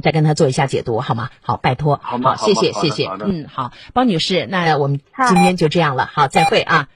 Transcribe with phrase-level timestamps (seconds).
[0.00, 1.30] 再跟他做一下解读，好吗？
[1.42, 6.88] 好，拜托，好吗谢谢，谢谢，嗯，好，包女士，那我们今天就这样了，好，再会啊。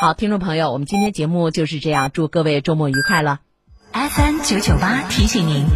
[0.00, 3.40] 好，听众朋友，我们今天节目就是这样，祝各位周末愉快了。
[3.92, 5.66] FM 九九八提醒您，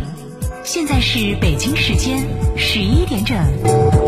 [0.65, 4.08] 现在是北京时间十一点整。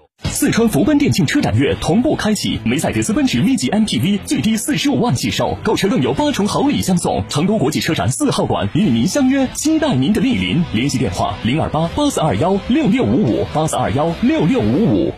[0.41, 7.23] 四川福奔店庆车展月同步开启，梅赛德斯奔驰 V 级 MPV 最低四十五万起售，购车更有八重好礼相送。
[7.29, 10.63] 成都国际车展四号馆与您相约，期待您的莅临。
[10.73, 15.13] 联系电话：零二八八四二幺六六五五八四二幺六六五五。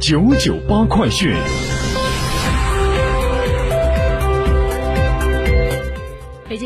[0.00, 1.34] 九九八快讯。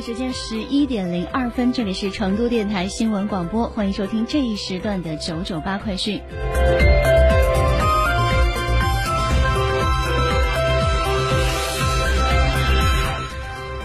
[0.03, 6.21] 时间十一点零二分，这里是成都电台新闻广播，欢迎收听这一时段的九九八快讯。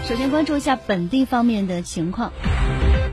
[0.04, 2.32] 首先关注一下本地方面的情况。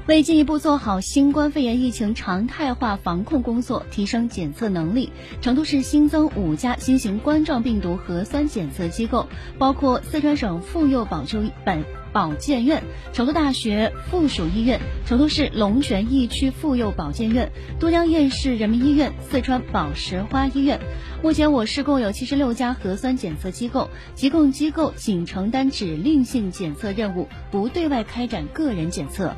[0.08, 9.28] 为进一步做好新冠肺炎疫情常态化防控工作，提升检测能力，成都市新增五家新型冠状病毒核酸检测机构，
[9.60, 11.84] 包括四川省妇幼保就本。
[12.12, 12.84] 保健院、
[13.14, 20.80] 成都大学附属医院、成都市龙泉驿区妇幼保健院、都江堰市人民医院、四川宝石花医院。
[21.22, 29.36] 目前，我市共有七十六家核酸检测机构，疾控机构仅承担指令性检测任务，不对外开展个人检测。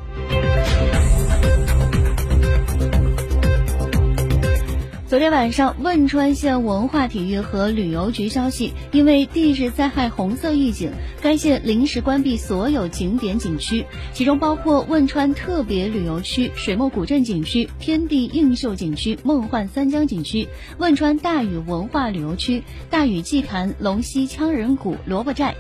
[5.12, 25.56] 昨天晚上，汶川县文化体育和旅游局消息，因为地质灾害红色预警，该县临时关闭所有景点景区，其中包括汶川特别旅游区、水墨古镇景区、天地映秀景区、梦幻三江景区、汶川大禹文化旅游区、大禹祭坛、龙溪羌人谷、萝卜寨、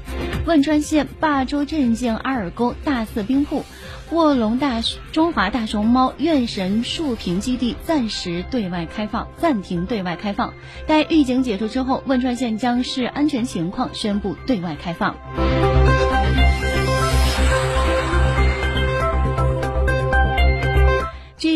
[0.45, 3.65] 汶川县霸州镇境阿尔沟大寺冰瀑。
[4.11, 4.81] 卧龙大
[5.13, 10.53] 中华大熊猫院神树坪基地暂时对外开放，暂停对外开放。
[10.85, 15.15] 待预警解除之后，汶川县将视安全情况宣布对外开放。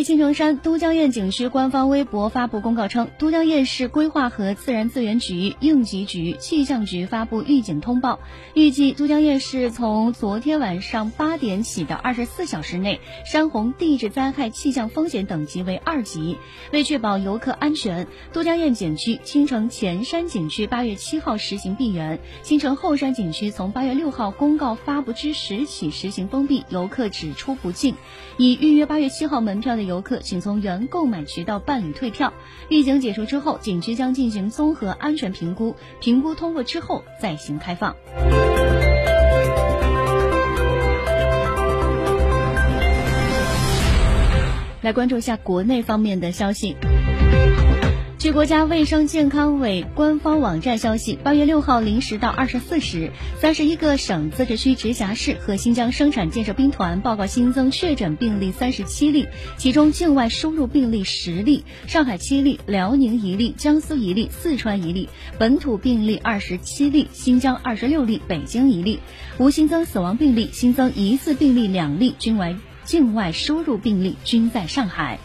[0.05, 8.19] 青城山都江堰景区官方微博发布公告称，都江堰市规划和自然资源局、应急局、气象局发布预警通报，
[8.53, 16.37] 预计都江堰市从昨天晚上八点起的二十四小时内，山洪地质灾害气象风险等级为二级。
[16.71, 27.95] 为确保游客安全，都江堰景区青城前山景区八月七号实行闭园，青城后山景区从八月六号公告发布之时起实行封闭，游客只出不进。
[28.37, 32.33] 已预约八月七号门票的游游客，请从原购买渠道办理退票。
[32.69, 37.95] 预警解除之后，景区将进行综合安全评估，评估通过之后再行开放。
[44.81, 46.75] 来关注一下国内方面的消息。
[48.25, 59.27] 据国家卫生健康委官方网站消息，八月六号零时到二十四时，三十一个省、自治区、直辖市和新疆生产建设兵团报告新增确诊病例三十七例，
[59.57, 65.07] 其中境外输入病例十例，上海七例，辽宁一例，江苏一例，四川一例，
[65.37, 69.01] 本土病例二十七例，新疆二十六例，北京一例，
[69.37, 72.55] 无新增死亡病例，新增疑似病例两例，均为
[72.85, 75.19] 境外输入病例，均在上海。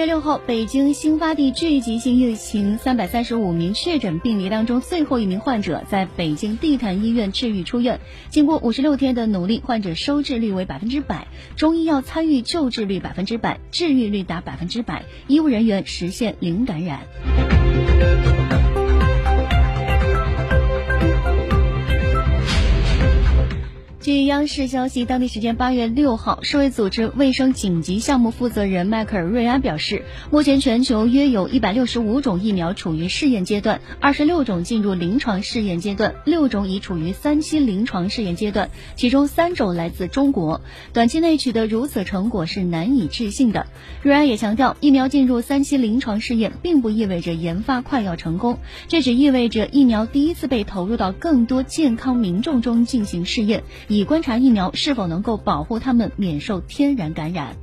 [0.00, 8.00] 月六号，北京新发地聚集性疫情三百三十五名确诊病例当中，最后一名患者在北京地坛医院治愈出院。
[8.30, 17.00] 经过五十六天的努力，患者收治率为百分之百，中医药参与救治率百分之百，治愈率达百分之百，医务人员实现零感染。
[24.10, 30.02] 据央视消息，当地时间八月六号，世卫组织卫生紧急项目负责人迈克尔·瑞安表示，
[30.32, 40.60] 目前全球约有一百六十五种疫苗处于试验阶段，二十六种进入临床试验阶段，六种已处于三期临床试验阶段，其中三种来自中国。
[40.92, 43.68] 短期内取得如此成果是难以置信的。
[44.02, 48.58] 瑞安也强调，疫苗进入三期临床试验，并不意味着研发快要成功，
[48.88, 53.62] 这只意味着疫苗第一次被投入到更多健康民众中进行试验。
[53.86, 57.54] 以以观察疫苗是否能够保护他们免受天然感染。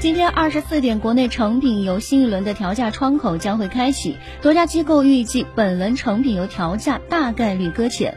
[0.00, 8.16] 今天二十四点，国内成品油新一轮的调价窗口将会开启，多家机构预计本轮成品油调价大概率搁浅。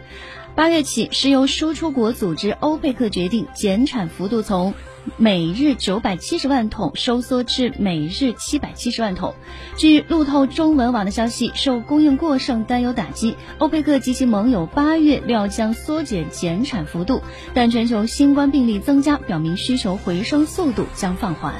[0.58, 4.74] 八月起，石油输出国组织欧佩克决定减产幅度从
[5.16, 9.36] 每日九百七十万桶收缩至每日七百七十万桶。
[9.78, 17.22] 据路透中文网的消息，受供应过剩担忧打击，欧佩克及其盟友八月料将缩减减产幅度，
[17.54, 21.54] 但全球新冠病例增加，表明需求回升速度将放缓。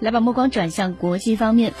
[0.00, 1.72] 来把目光转向国际方面。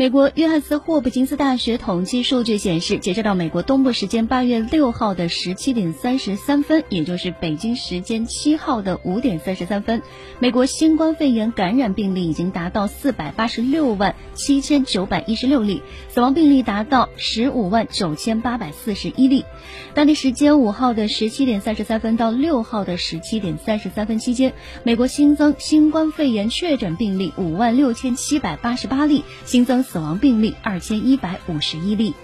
[0.00, 10.00] 美国约翰斯霍普金斯大学统计数据显示，截止到美国东部时间八月六号的十七点三十三分，也就是北京时间七号的五点三十三分，
[10.38, 19.44] 美国新冠肺炎感染病例已经达到四百八十六万七千九百一十六例，死亡病例达到十五万九千八百四十一例。
[19.92, 29.84] 当地时间五号的十七点三十三分到六号的十七点三十三分期间，美国新增新冠肺炎确诊病例五万六千七百八十八例，新增。
[29.90, 32.14] 死亡病例二千一百五十一例。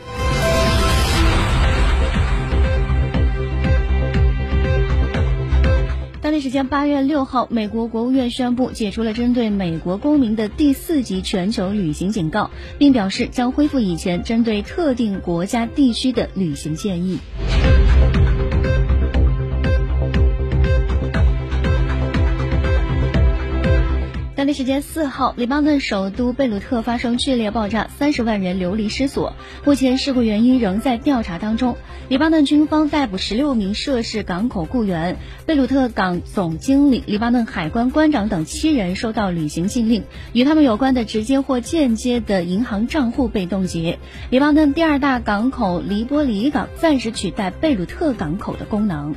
[6.23, 17.19] 当地时间八月六号，美国国务院宣布解除了针对美国公民的第四级全球旅行警告，并表示将恢复以前针对特定国家地区的旅行建议。
[24.47, 29.33] 当地时间四号，黎巴嫩首都贝鲁特发生剧烈爆炸，三十万人流离失所。
[29.65, 31.77] 目前事故原因仍在调查当中。
[32.09, 35.17] 黎巴嫩军方逮捕十六名涉事港口雇员，
[35.47, 43.99] 贝鲁特港总经理、黎巴嫩海关关长等七人受到旅行禁令，与他们有关的直接或间接的银行账户被冻结。
[44.31, 49.13] 黎巴嫩第二大港口黎波里港暂时取代贝鲁特港口的功能。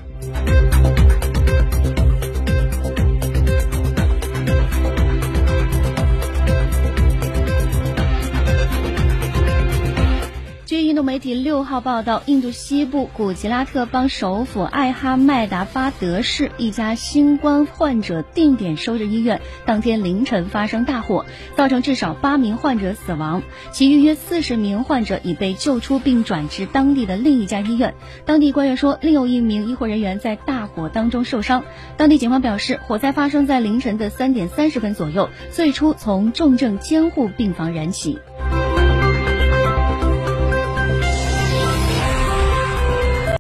[11.04, 27.94] 媒体六号报道，印度西部古吉拉特邦首府艾哈迈达巴德市一家新冠患者定点收治医院当天凌晨发生大火，造成至少八名患者死亡，其余约四十名患者已被救出并转至当地的另一家医院。
[28.26, 31.64] 当地官员说，另有一名医护人员在大火当中受伤。
[31.98, 38.20] 当地警方表示，火灾发生在凌晨的三点三十分左右，最初从重症监护病房燃起。